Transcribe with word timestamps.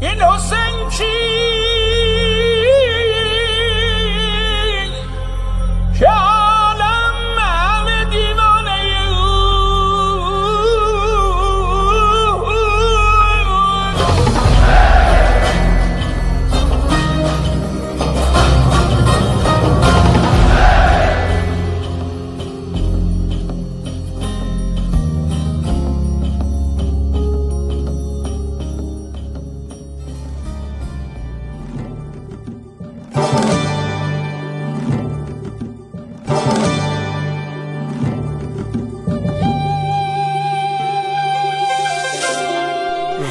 این 0.00 0.20
حسین 0.20 0.90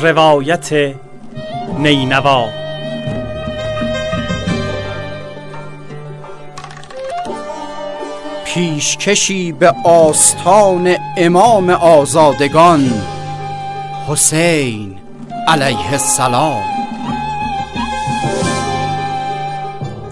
روایت 0.05 0.94
نینوا. 1.80 2.50
پیشکشی 8.45 9.52
به 9.52 9.73
آستان 9.84 10.95
امام 11.18 11.70
آزادگان 11.70 12.94
حسین 14.08 14.95
علیه 15.48 15.92
السلام. 15.92 16.64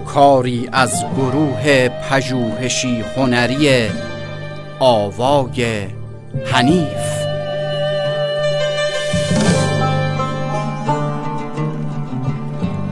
کاری 0.06 0.70
از 0.72 1.06
گروه 1.18 1.90
پژوهشی 1.90 3.04
هنری 3.18 3.90
آوای 4.80 5.88
حنیف. 6.46 7.13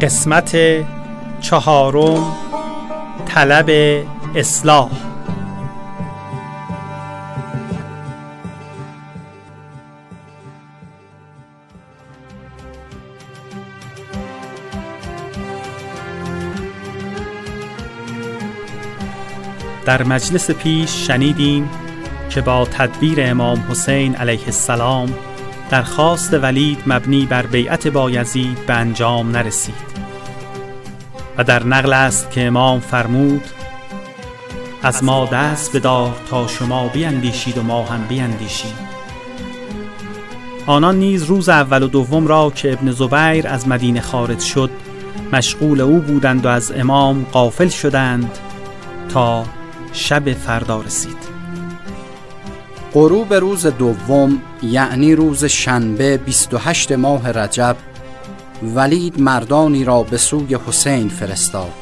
قسمت 0.01 0.57
چهارم 1.41 2.35
طلب 3.25 3.69
اصلاح. 4.35 4.89
در 19.85 20.03
مجلس 20.03 20.51
پیش 20.51 21.07
شنیدیم 21.07 21.69
که 22.29 22.41
با 22.41 22.65
تدبیر 22.65 23.17
امام 23.21 23.65
حسین 23.69 24.15
علیه 24.15 24.45
السلام 24.45 25.13
درخواست 25.69 26.33
ولید 26.33 26.83
مبنی 26.87 27.25
بر 27.25 27.45
بیعت 27.45 27.87
بایزید 27.87 28.65
به 28.65 28.73
انجام 28.73 29.31
نرسید. 29.31 29.90
و 31.37 31.43
در 31.43 31.63
نقل 31.63 31.93
است 31.93 32.31
که 32.31 32.47
امام 32.47 32.79
فرمود 32.79 33.43
از 34.83 35.03
ما 35.03 35.25
دست 35.25 35.75
بدار 35.75 36.15
تا 36.29 36.47
شما 36.47 36.87
بیندیشید 36.87 37.57
و 37.57 37.63
ما 37.63 37.83
هم 37.83 38.07
بیندیشیم. 38.07 38.73
آنان 40.65 40.95
نیز 40.95 41.23
روز 41.23 41.49
اول 41.49 41.83
و 41.83 41.87
دوم 41.87 42.27
را 42.27 42.51
که 42.55 42.73
ابن 42.73 42.91
زبیر 42.91 43.47
از 43.47 43.67
مدینه 43.67 44.01
خارج 44.01 44.39
شد 44.39 44.69
مشغول 45.33 45.81
او 45.81 45.99
بودند 45.99 46.45
و 46.45 46.49
از 46.49 46.71
امام 46.71 47.25
قافل 47.31 47.67
شدند 47.67 48.37
تا 49.13 49.45
شب 49.93 50.33
فردا 50.33 50.81
رسید. 50.81 51.17
غروب 52.93 53.33
روز 53.33 53.65
دوم 53.65 54.41
یعنی 54.63 55.15
روز 55.15 55.45
شنبه 55.45 56.17
28 56.17 56.91
ماه 56.91 57.31
رجب 57.31 57.75
ولید 58.63 59.21
مردانی 59.21 59.83
را 59.83 60.03
به 60.03 60.17
سوی 60.17 60.55
حسین 60.55 61.09
فرستاد. 61.09 61.73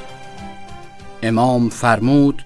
امام 1.23 1.69
فرمود 1.69 2.45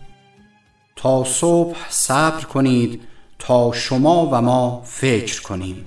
تا 0.95 1.23
صبح 1.23 1.77
صبر 1.89 2.43
کنید 2.43 3.01
تا 3.39 3.71
شما 3.71 4.29
و 4.31 4.41
ما 4.41 4.81
فکر 4.85 5.41
کنیم. 5.41 5.85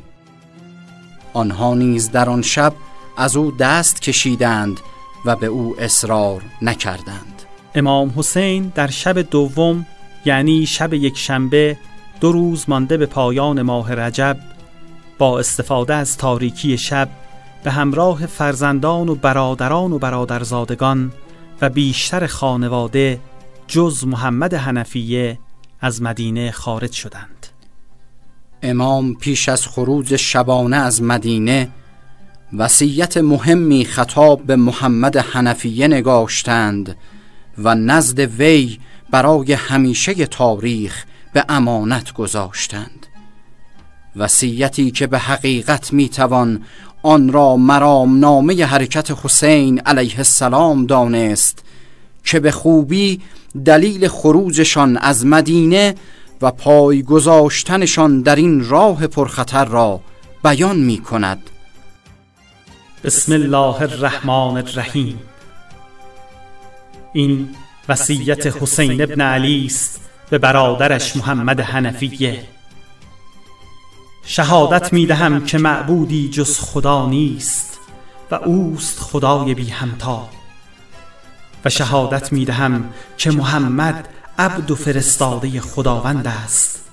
آنها 1.33 1.75
نیز 1.75 2.11
در 2.11 2.31
آن 2.31 2.43
شب 2.43 2.73
از 3.17 3.37
او 3.37 3.51
دست 3.51 4.03
کشیدند 4.03 4.81
و 5.25 5.37
به 5.37 5.47
او 5.47 5.77
اصرار 5.78 6.43
نکردند. 6.63 7.43
امام 7.75 8.13
حسین 8.17 8.73
در 8.75 8.91
شب 8.91 9.19
دوم 9.19 9.87
یعنی 10.25 10.67
شب 10.67 10.95
یک 10.95 11.19
شنبه 11.19 11.77
دو 12.21 12.33
روز 12.33 12.65
مانده 12.69 12.97
به 12.97 13.07
پایان 13.07 13.63
ماه 13.63 13.95
رجب 13.95 14.37
با 15.19 15.39
استفاده 15.39 15.95
از 15.95 16.17
تاریکی 16.17 16.78
شب 16.78 17.09
به 17.66 17.72
همراه 17.72 18.27
فرزندان 18.27 19.09
و 19.09 19.15
برادران 19.15 19.93
و 19.93 19.99
برادرزادگان 19.99 21.12
و 21.60 21.71
بیشتر 21.71 22.27
خانواده 22.27 23.21
جز 23.66 24.04
محمد 24.06 24.54
حنفیه 24.54 25.38
از 25.81 26.03
مدینه 26.03 26.50
خارج 26.50 26.93
شدند. 26.93 27.47
امام 28.62 29.15
پیش 29.15 29.49
از 29.49 29.66
خروج 29.66 30.16
شبانه 30.16 30.77
از 30.77 31.03
مدینه 31.03 31.69
وصیت 32.53 33.16
مهمی 33.16 33.84
خطاب 33.84 34.43
به 34.43 34.56
محمد 34.56 35.16
حنفیه 35.16 35.88
نگاشتند 35.88 36.97
و 37.59 37.75
نزد 37.75 38.21
وی 38.21 38.78
برای 39.10 39.53
همیشه 39.53 40.27
تاریخ 40.27 41.04
به 41.33 41.44
امانت 41.48 42.12
گذاشتند. 42.12 43.06
وصیتی 44.16 44.91
که 44.91 45.06
به 45.06 45.19
حقیقت 45.19 45.93
می‌توان 45.93 46.62
آن 47.06 47.33
را 47.33 47.56
مرام 47.56 48.19
نامه 48.19 48.65
حرکت 48.65 49.11
حسین 49.11 49.78
علیه 49.81 50.19
السلام 50.19 50.87
دانست 50.87 51.65
که 52.25 52.41
به 52.41 52.50
خوبی 52.50 53.21
دلیل 53.65 54.09
خروجشان 54.09 54.97
از 54.97 55.27
مدینه 55.27 55.95
و 56.43 56.50
پای 56.50 57.03
گذاشتنشان 57.03 58.22
در 58.22 58.37
این 58.37 58.69
راه 58.69 59.06
پرخطر 59.06 59.65
را 59.65 60.00
بیان 60.45 60.77
می 60.77 60.99
کند. 60.99 61.39
بسم 63.05 63.33
الله 63.33 63.83
الرحمن 63.83 64.56
الرحیم. 64.56 65.19
این 67.12 67.49
وصیت 67.89 68.47
حسین 68.47 69.03
ابن 69.03 69.21
علی 69.21 69.66
است 69.66 70.00
به 70.31 70.39
برادرش 70.39 71.16
محمد 71.16 71.61
حنفیه. 71.61 72.56
شهادت 74.28 74.92
می 74.92 75.06
دهم 75.06 75.44
که 75.44 75.59
معبودی 75.59 76.28
جز 76.28 76.59
خدا 76.59 77.06
نیست 77.06 77.78
و 78.31 78.34
اوست 78.34 79.00
خدای 79.00 79.54
بی 79.54 79.70
همتا. 79.70 80.28
و 81.64 81.70
شهادت 81.70 82.32
می 82.32 82.44
دهم 82.44 82.91
که 83.16 83.31
محمد 83.31 84.09
عبد 84.38 84.70
و 84.70 84.75
فرستاده 84.75 85.60
خداوند 85.60 86.26
است 86.26 86.84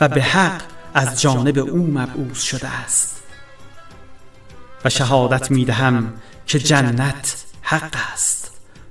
و 0.00 0.08
به 0.08 0.22
حق 0.22 0.62
از 0.94 1.20
جانب 1.20 1.58
او 1.58 1.86
مبعوث 1.86 2.42
شده 2.42 2.68
است. 2.68 3.22
و 4.84 4.90
شهادت 4.90 5.50
می 5.50 5.64
دهم 5.64 6.12
که 6.46 6.58
جنت 6.58 7.44
حق 7.62 7.96
است 8.12 8.50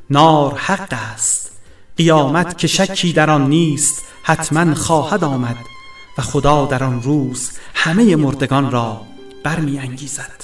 نار 0.09 0.57
حق 0.57 0.94
است. 1.13 1.52
قیامت 1.97 2.57
که 2.57 2.68
شکی 2.68 3.13
در 3.13 3.30
آن 3.30 3.50
نیست 3.50 4.02
حتما 4.24 4.75
خواهد 4.75 5.24
آمد. 5.24 5.77
و 6.18 6.22
خدا 6.22 6.66
در 6.66 6.84
آن 6.84 7.02
روز 7.02 7.52
همه 7.74 8.16
مردگان 8.16 8.72
را 8.72 9.02
برمی 9.44 9.80
انگیزد 9.80 10.44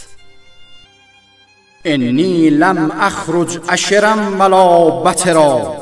انی 1.85 2.49
لم 2.49 2.91
اخرج 2.99 3.59
اشرم 3.69 4.39
ولا 4.39 4.89
بترا 4.89 5.77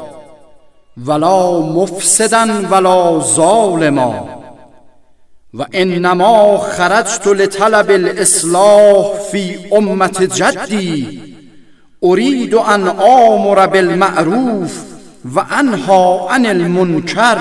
ولا 0.97 1.61
مفسدا 1.61 2.67
ولا 2.71 3.19
ظالما 3.19 4.41
و 5.53 5.65
انما 5.73 6.57
خرجت 6.57 7.27
لطلب 7.27 7.91
الاصلاح 7.91 9.13
فی 9.31 9.59
امت 9.71 10.23
جدی 10.23 11.21
اريد 12.03 12.55
ان 12.55 12.87
آمر 12.87 13.67
بالمعروف 13.67 14.81
و 15.35 15.39
انها 15.39 16.29
عن 16.29 16.45
المنکر 16.45 17.37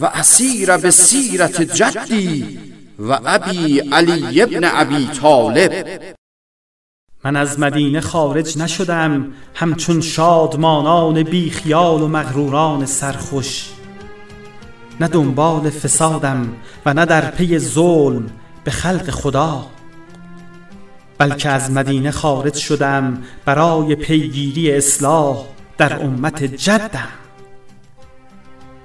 و 0.00 0.06
اسیر 0.06 0.76
به 0.76 0.90
سیرت 0.90 1.62
جدی 1.62 2.58
و 2.98 3.20
ابی 3.24 3.78
علی 3.80 4.42
ابن 4.42 4.60
ابی 4.64 5.06
طالب. 5.06 6.00
من 7.24 7.36
از 7.36 7.60
مدینه 7.60 8.00
خارج 8.00 8.58
نشدم 8.58 9.32
همچون 9.54 10.00
شادمانان 10.00 11.22
بیخیال 11.22 12.02
و 12.02 12.08
مغروران 12.08 12.86
سرخوش. 12.86 13.68
نه 15.00 15.08
دنبال 15.08 15.70
فسادم 15.70 16.56
و 16.86 16.94
نه 16.94 17.04
در 17.04 17.30
پی 17.30 17.58
ظلم 17.58 18.26
به 18.64 18.70
خلق 18.70 19.10
خدا 19.10 19.66
بلکه 21.18 21.48
از 21.48 21.70
مدینه 21.70 22.10
خارج 22.10 22.54
شدم 22.54 23.22
برای 23.44 23.94
پیگیری 23.94 24.72
اصلاح 24.72 25.44
در 25.78 26.02
امت 26.02 26.44
جدم. 26.44 27.27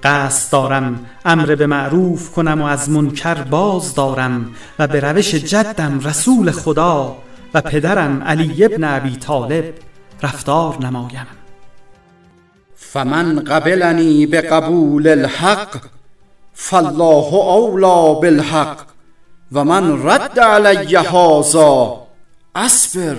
قصد 0.04 0.52
دارم 0.52 1.06
امر 1.26 1.56
به 1.56 1.68
معروف 1.68 2.32
کنم 2.32 2.62
و 2.62 2.66
از 2.66 2.90
منکر 2.90 3.36
باز 3.36 3.96
دارم 3.96 4.56
و 4.80 4.88
به 4.88 5.00
روش 5.00 5.36
جدم 5.36 6.00
رسول 6.00 6.52
خدا 6.52 7.16
و 7.54 7.62
پدرم 7.62 8.24
علی 8.24 8.66
ابن 8.66 8.84
ابی 8.84 9.16
طالب 9.16 9.74
رفتار 10.24 10.78
نمایم. 10.82 11.28
فمن 12.76 13.40
قبلنی 13.40 14.26
به 14.26 14.42
قبول 14.42 15.08
الحق 15.08 15.76
فالله 16.54 17.34
اولا 17.34 18.14
بالحق 18.14 18.78
و 19.52 19.64
من 19.64 20.10
رد 20.10 20.40
علی 20.40 20.96
هذا 20.96 22.02
اصبر 22.56 23.16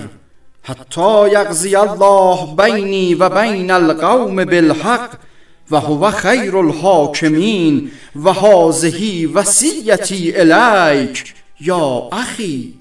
حتی 0.63 1.29
یقضی 1.31 1.75
الله 1.75 2.55
بینی 2.55 3.15
و 3.15 3.29
بین 3.29 3.71
القوم 3.71 4.45
بالحق. 4.45 5.24
و 5.71 5.79
هو 5.79 6.11
خیر 6.11 6.57
الحاکمین 6.57 7.91
و 8.15 8.33
هازهی 8.33 9.25
وسیعتی 9.25 10.33
الیک 10.35 11.33
یا 11.59 12.09
اخی 12.11 12.73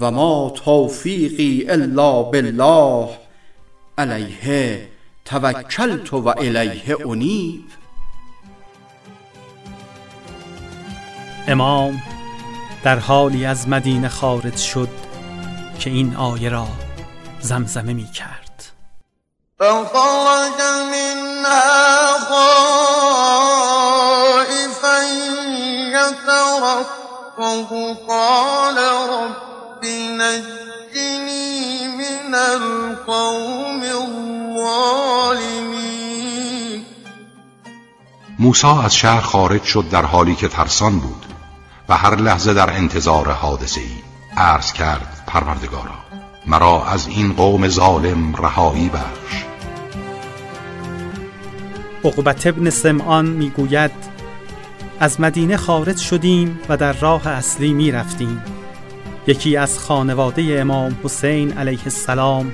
و 0.00 0.10
ما 0.10 0.52
توفیقی 0.64 1.66
الا 1.68 2.22
بالله 2.22 3.08
علیه 3.98 4.88
توکلت 5.24 6.14
و 6.14 6.28
الیه 6.28 7.08
انیب. 7.08 7.64
امام 11.48 12.02
در 12.84 12.98
حالی 12.98 13.46
از 13.46 13.68
مدینه 13.68 14.08
خارج 14.08 14.56
شد 14.56 14.88
که 15.78 15.90
این 15.90 16.16
آیه 16.16 16.48
را 16.48 16.68
زمزمه 17.40 17.92
می 17.92 18.10
کرد 18.14 18.64
فخرج 19.58 20.60
من 20.90 21.25
موسی 38.38 38.66
از 38.84 38.94
شهر 38.94 39.20
خارج 39.20 39.62
شد 39.62 39.88
در 39.90 40.04
حالی 40.04 40.34
که 40.34 40.48
ترسان 40.48 40.98
بود 40.98 41.26
و 41.88 41.96
هر 41.96 42.16
لحظه 42.16 42.54
در 42.54 42.70
انتظار 42.70 43.30
حادثه 43.30 43.80
ای 43.80 43.96
عرض 44.36 44.72
کرد 44.72 45.22
پروردگارا 45.26 45.94
مرا 46.46 46.86
از 46.86 47.06
این 47.06 47.32
قوم 47.32 47.68
ظالم 47.68 48.34
رهایی 48.34 48.88
بخش. 48.88 49.45
عقبت 52.06 52.46
ابن 52.46 52.70
سمعان 52.70 53.26
می‌گوید 53.26 53.90
از 55.00 55.20
مدینه 55.20 55.56
خارج 55.56 55.98
شدیم 55.98 56.60
و 56.68 56.76
در 56.76 56.92
راه 56.92 57.28
اصلی 57.28 57.72
می 57.72 57.92
رفتیم 57.92 58.42
یکی 59.26 59.56
از 59.56 59.78
خانواده 59.78 60.60
امام 60.60 60.98
حسین 61.04 61.52
علیه 61.58 61.82
السلام 61.84 62.52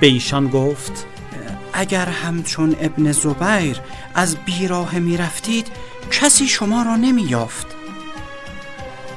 به 0.00 0.06
ایشان 0.06 0.48
گفت 0.48 1.06
اگر 1.72 2.06
همچون 2.06 2.76
ابن 2.80 3.12
زبیر 3.12 3.80
از 4.14 4.36
بیراه 4.36 4.98
می 4.98 5.16
رفتید 5.16 5.66
کسی 6.10 6.46
شما 6.46 6.82
را 6.82 6.96
نمی 6.96 7.22
یافت 7.22 7.66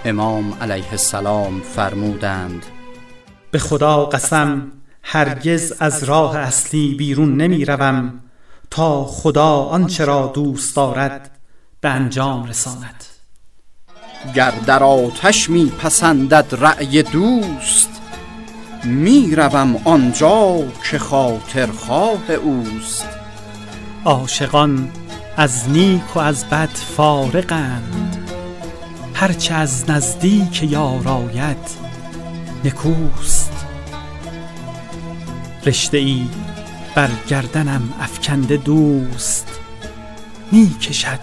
امام 0.05 0.53
علیه 0.61 0.91
السلام 0.91 1.61
فرمودند 1.61 2.65
به 3.51 3.59
خدا 3.59 4.05
قسم 4.05 4.71
هرگز 5.03 5.73
از 5.79 6.03
راه 6.03 6.37
اصلی 6.37 6.95
بیرون 6.95 7.37
نمی 7.37 7.65
روم 7.65 8.13
تا 8.73 9.05
خدا 9.05 9.55
آنچه 9.55 10.05
را 10.05 10.31
دوست 10.35 10.75
دارد 10.75 11.31
به 11.81 11.89
انجام 11.89 12.45
رساند. 12.45 13.03
گر 14.35 14.51
در 14.51 14.83
آتش 14.83 15.49
می 15.49 15.65
پسندد 15.65 16.45
رأی 16.51 17.03
دوست 17.03 17.89
می 18.83 19.35
روم 19.35 19.81
آنجا 19.85 20.57
که 20.91 20.99
خاطر 20.99 21.67
خواه 21.67 22.31
اوست. 22.31 23.07
عاشقان 24.05 24.91
از 25.37 25.69
نیک 25.69 26.15
و 26.15 26.19
از 26.19 26.45
بد 26.45 26.69
فارقند 26.69 28.29
هرچه 29.13 29.53
از 29.53 29.89
نزدیک 29.89 30.63
یار 30.63 31.07
آید 31.07 31.69
نکوست. 32.65 33.51
رشته 35.65 35.97
ای 35.97 36.27
بر 36.95 37.09
گردنم 37.27 37.93
افکنده 37.99 38.57
دوست 38.57 39.59
می 40.51 40.69
کشد 40.81 41.19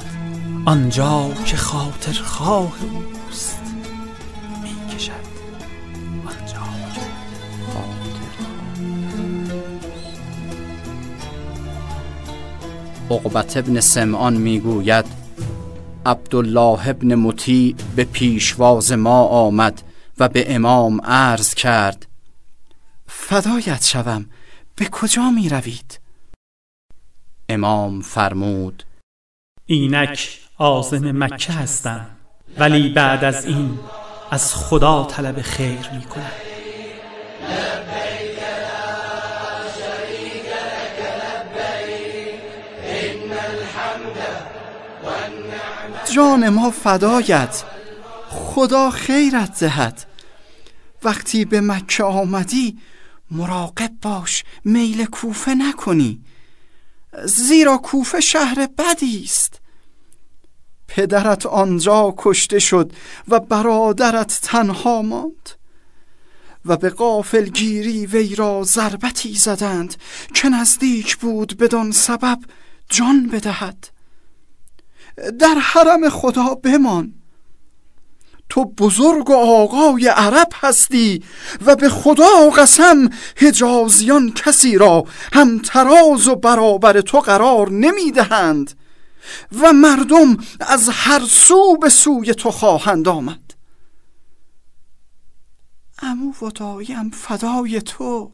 آنجا 0.65 1.31
که 1.45 1.57
خاطر 1.57 2.13
خواه 2.13 2.73
اوست. 2.83 3.61
می 4.63 4.97
کشد 4.97 5.13
آنجا 6.27 6.67
که 6.95 7.01
عقبت 13.15 13.57
ابن 13.57 13.81
سمعان 13.81 14.35
می‌گوید 14.35 15.05
عبدالله 16.07 16.89
ابن 16.89 17.15
مطیع 17.15 17.75
به 17.97 18.05
پیشواز 18.05 18.93
ما 18.93 19.25
آمد 19.25 19.83
و 20.19 20.29
به 20.29 20.55
امام 20.55 21.01
عرض 21.01 21.55
کرد 21.55 22.07
فدایت 23.07 23.85
شوم. 23.85 24.27
به 24.81 24.87
کجا 24.87 25.31
می 25.31 25.49
روید؟ 25.49 26.01
امام 27.49 28.01
فرمود 28.01 28.83
اینک 29.67 30.39
آزم 30.59 31.25
مکه 31.25 31.53
هستم 31.53 32.07
ولی 32.59 32.89
بعد 32.89 33.25
از 33.25 33.45
این 33.45 33.79
از 34.31 34.55
خدا 34.55 35.05
طلب 35.05 35.43
خیر 35.43 35.91
می 35.93 36.03
کنم 36.03 36.31
جان 46.15 46.49
ما 46.49 46.71
فدایت 46.71 47.65
خدا 48.29 48.91
خیرت 48.91 49.61
دهد 49.65 50.05
وقتی 51.03 51.45
به 51.45 51.61
مکه 51.61 52.05
آمدی 52.05 52.79
مراقب 53.31 53.93
باش 54.03 54.45
میل 54.65 55.05
کوفه 55.05 55.55
نکنی. 55.55 56.21
زیرا 57.25 57.79
کوفه 57.79 58.21
شهر 58.21 58.69
بدی 58.79 59.23
است. 59.25 59.61
پدرت 60.89 61.47
آنجا 61.47 62.15
کشته 62.19 62.59
شد 62.59 62.93
و 63.29 63.41
برادرت 63.41 64.41
تنها 64.43 65.03
ماند. 65.03 65.51
و 66.65 66.77
به 66.77 66.91
قافل 66.91 67.45
گیری 67.45 68.07
وی 68.07 68.35
را 68.35 68.63
ضربتی 68.65 69.35
زدند 69.35 69.95
که 70.35 70.49
نزدیک 70.49 71.17
بود 71.17 71.57
بدان 71.57 71.91
سبب 71.93 72.39
جان 72.89 73.27
بدهد. 73.27 73.89
در 75.39 75.55
حرم 75.55 76.09
خدا 76.09 76.55
بمان. 76.55 77.20
تو 78.51 78.65
بزرگ 78.65 79.31
و 79.31 79.35
آقای 79.35 80.09
عرب 80.09 80.49
هستی 80.55 81.25
و 81.67 81.77
به 81.77 81.89
خدا 81.89 82.51
قسم 82.57 83.11
حجازیان 83.37 84.33
کسی 84.33 84.79
را 84.79 85.05
هم 85.33 85.59
تراز 85.59 86.29
و 86.29 86.37
برابر 86.37 87.01
تو 87.01 87.21
قرار 87.21 87.71
نمی‌دهند 87.71 88.73
و 89.61 89.73
مردم 89.73 90.37
از 90.61 90.89
هر 90.89 91.21
سو 91.29 91.77
به 91.77 91.89
سوی 91.89 92.35
تو 92.35 92.51
خواهند 92.51 93.09
آمد. 93.09 93.55
امو 96.03 96.33
و 96.43 96.51
دایم 96.51 97.11
فدای 97.11 97.81
تو. 97.81 98.33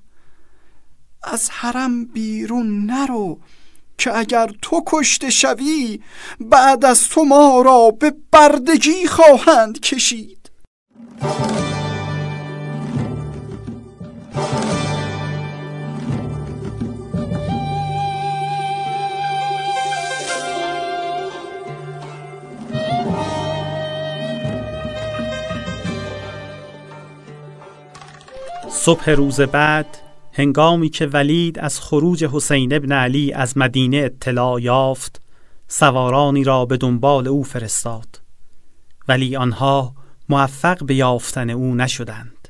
از 1.23 1.50
حرم 1.50 2.04
بیرون 2.04 2.87
نرو. 2.87 3.40
که 3.99 4.19
اگر 4.19 4.50
تو 4.62 4.83
کشته 4.87 5.31
شوی 5.31 6.00
بعد 6.41 6.85
از 6.85 7.09
تو 7.09 7.25
ما 7.25 7.62
را 7.62 7.91
به 7.91 8.15
بردگی 8.33 9.07
خواهند 9.07 9.81
کشید. 9.81 10.50
صبح 28.87 29.11
روز 29.11 29.41
بعد 29.41 29.87
هنگامی 30.38 30.88
که 30.88 31.07
ولید 31.07 31.59
از 31.59 31.81
خروج 31.81 32.25
حسین 32.25 32.75
ابن 32.75 32.93
علی 32.93 33.33
از 33.33 33.59
مدینه 33.59 33.97
اطلاع 33.97 34.62
یافت 34.62 35.23
سوارانی 35.69 36.45
را 36.45 36.64
به 36.64 36.76
دنبال 36.76 37.28
او 37.28 37.45
فرستاد. 37.45 38.21
ولی 39.09 39.37
آنها 39.37 39.95
موفق 40.28 40.85
به 40.85 40.95
یافتن 40.95 41.50
او 41.50 41.75
نشدند. 41.75 42.49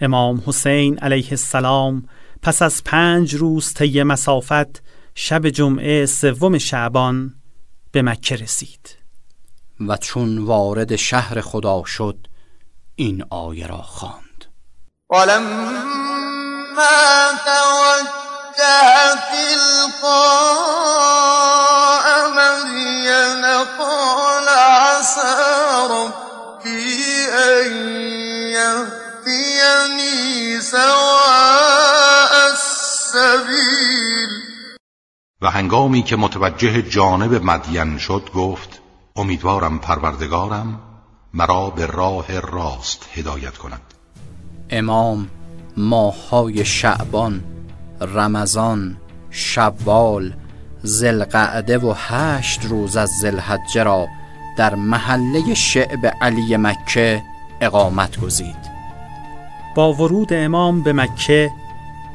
امام 0.00 0.42
حسین 0.46 0.98
علیه 0.98 1.30
السلام 1.30 2.08
پس 2.42 2.62
از 2.62 2.84
پنج 2.84 3.34
روز 3.34 3.74
طی 3.74 4.02
مسافت 4.02 4.82
شب 5.14 5.48
جمعه 5.48 6.06
سوم 6.06 6.58
شعبان 6.58 7.34
به 7.92 8.02
مکه 8.02 8.36
رسید. 8.36 8.96
و 9.88 9.96
چون 9.96 10.38
وارد 10.38 10.96
شهر 10.96 11.40
خدا 11.40 11.84
شد 11.84 12.26
این 12.94 13.24
آیه 13.30 13.66
را 13.66 13.82
خواند. 13.82 14.44
ولما 16.78 17.38
توجه 17.44 19.14
تلقاء 19.32 20.46
مدين 22.30 23.44
قال 23.78 24.48
عسى 24.48 25.36
ربي 25.90 27.28
أن 27.28 27.72
يهديني 28.54 30.16
سواء 30.60 32.32
السبيل. 32.50 34.32
و 35.42 35.50
هنگامی 35.50 36.02
که 36.02 36.16
متوجه 36.16 36.82
جانب 36.82 37.44
مدین 37.44 37.98
شد 37.98 38.30
گفت 38.34 38.80
امیدوارم 39.16 39.78
پروردگارم 39.78 40.80
مرا 41.34 41.70
به 41.70 41.86
راه 41.86 42.40
راست 42.40 43.06
هدایت 43.14 43.56
کند. 43.56 43.82
امام 44.70 45.30
ماههای 45.78 46.64
شعبان 46.64 47.44
رمضان 48.00 48.96
شوال 49.30 50.32
زلقعده 50.82 51.78
و 51.78 51.94
هشت 51.96 52.64
روز 52.64 52.96
از 52.96 53.10
زلحجه 53.20 53.82
را 53.82 54.06
در 54.56 54.74
محله 54.74 55.54
شعب 55.54 56.14
علی 56.20 56.56
مکه 56.56 57.22
اقامت 57.60 58.20
گزید. 58.20 58.68
با 59.74 59.92
ورود 59.92 60.32
امام 60.32 60.82
به 60.82 60.92
مکه 60.92 61.50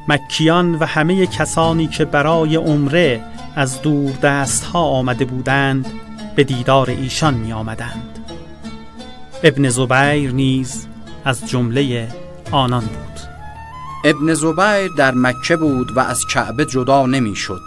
مکیان 0.08 0.74
و 0.74 0.84
همه 0.84 1.26
کسانی 1.26 1.86
که 1.86 2.04
برای 2.04 2.56
عمره 2.56 3.22
از 3.56 3.82
دور 3.82 4.10
دست 4.10 4.64
ها 4.64 4.80
آمده 4.80 5.24
بودند 5.24 5.86
به 6.36 6.44
دیدار 6.44 6.90
ایشان 6.90 7.34
می 7.34 7.52
آمدند 7.52 8.18
ابن 9.42 9.68
زبیر 9.68 10.32
نیز 10.32 10.86
از 11.24 11.48
جمله 11.48 12.08
آنان 12.50 12.84
بود. 12.84 13.13
ابن 14.06 14.34
زبیر 14.34 14.88
در 14.96 15.14
مکه 15.14 15.56
بود 15.56 15.96
و 15.96 16.00
از 16.00 16.26
کعبه 16.26 16.64
جدا 16.64 17.06
نمی‌شد 17.06 17.60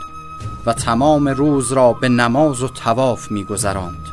و 0.66 0.74
تمام 0.74 1.28
روز 1.28 1.72
را 1.72 1.94
به 1.94 2.10
نماز 2.10 2.64
و 2.64 2.68
تواف 2.68 3.32
میگذراند. 3.32 4.06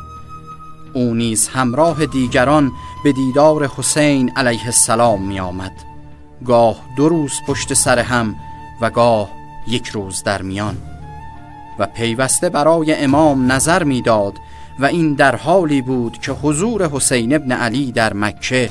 او 0.93 1.13
نیز 1.13 1.47
همراه 1.47 2.05
دیگران 2.05 2.71
به 3.03 3.11
دیدار 3.11 3.67
حسین 3.67 4.31
علیه 4.35 4.65
السلام 4.65 5.27
می 5.27 5.39
آمد 5.39 5.71
گاه 6.45 6.75
دو 6.97 7.09
روز 7.09 7.31
پشت 7.47 7.73
سر 7.73 7.99
هم 7.99 8.35
و 8.81 8.89
گاه 8.89 9.29
یک 9.67 9.87
روز 9.87 10.23
در 10.23 10.41
میان. 10.41 10.77
و 11.79 11.85
پیوسته 11.85 12.49
برای 12.49 12.95
امام 12.95 13.51
نظر 13.51 13.83
می‌داد 13.83 14.33
و 14.79 14.85
این 14.85 15.13
در 15.13 15.35
حالی 15.35 15.81
بود 15.81 16.17
که 16.17 16.31
حضور 16.31 16.89
حسین 16.89 17.35
ابن 17.35 17.51
علی 17.51 17.91
در 17.91 18.13
مکه 18.13 18.69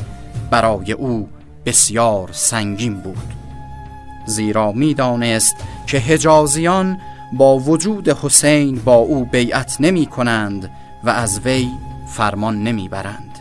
برای 0.51 0.93
او 0.93 1.29
بسیار 1.67 2.29
سنگین 2.33 2.95
بود. 2.95 3.44
زیرا 4.27 4.73
می‌دانست 4.73 5.57
که 5.87 5.99
حجازیان 5.99 6.99
با 7.33 7.59
وجود 7.59 8.09
حسین 8.09 8.79
با 8.85 8.95
او 8.95 9.25
بیعت 9.25 9.77
نمی 9.81 10.07
کنند 10.07 10.71
و 11.05 11.11
از 11.11 11.41
وی 11.45 11.69
فرمان 12.07 12.63
نمی 12.63 12.89
برند 12.89 13.39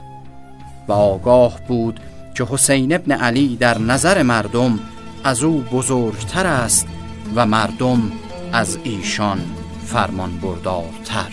و 0.88 0.92
آگاه 0.92 1.60
بود 1.68 2.00
که 2.36 2.46
حسین 2.50 2.94
ابن 2.94 3.12
علی 3.12 3.56
در 3.56 3.78
نظر 3.78 4.24
مردم 4.24 4.80
از 5.24 5.44
او 5.44 5.62
بزرگتر 5.62 6.48
است 6.48 6.88
و 7.36 7.46
مردم 7.46 8.12
از 8.54 8.78
ایشان 8.84 9.40
فرمان 9.86 10.38
بردارتر 10.38 11.32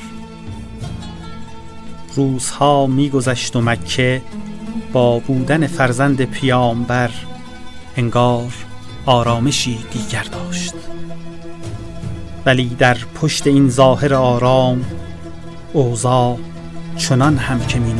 روزها 2.16 2.86
میگذشت 2.86 3.56
و 3.56 3.60
مکه 3.60 4.22
با 4.92 5.18
بودن 5.18 5.66
فرزند 5.66 6.24
پیامبر 6.24 7.10
انگار 7.96 8.52
آرامشی 9.06 9.78
دیگر 9.92 10.22
داشت. 10.22 10.74
ولی 12.46 12.68
در 12.68 12.96
پشت 13.20 13.46
این 13.46 13.68
ظاهر 13.68 14.14
آرام 14.14 14.84
اوضاع 15.72 16.38
چنان 16.96 17.36
هم 17.36 17.66
که 17.66 17.78
می 17.78 17.92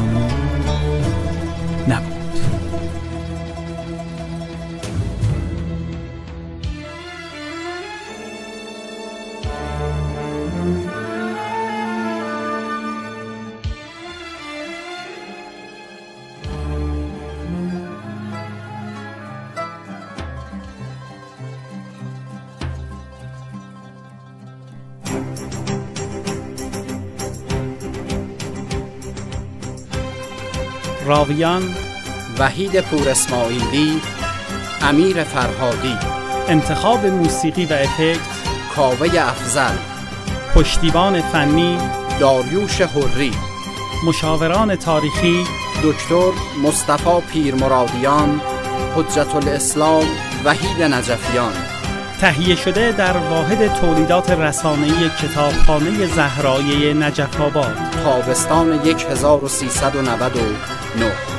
راویان 31.11 31.77
وحید 32.39 32.81
پور 32.81 33.09
اسماعیلی 33.09 34.01
امیر 34.83 35.25
فرهادی. 35.25 35.97
انتخاب 36.49 37.07
موسیقی 37.07 37.67
و 37.67 37.73
افکت 37.73 38.21
کاوه 38.77 39.09
افزل 39.21 39.77
پشتیبان 40.55 41.21
فنی 41.21 41.79
داریوش 42.21 42.81
حری. 42.81 43.33
مشاوران 44.07 44.77
تاریخی 44.77 45.45
دکتر 45.85 46.31
مصطفی 46.63 47.21
پیرمرادیان 47.33 48.41
حجت 48.97 49.35
الاسلام 49.35 50.05
وحید 50.45 50.83
نجفیان. 50.83 51.70
تهیه 52.21 52.57
شده 52.57 52.93
در 52.93 53.17
واحد 53.17 53.75
تولیدات 53.75 54.31
رسانه‌ای 54.31 55.11
کتابخانه 55.23 56.07
زهرایه 56.07 56.95
نجف 56.95 57.41
آباد 57.41 57.77
تابستان 58.05 58.81
1399 59.11 61.30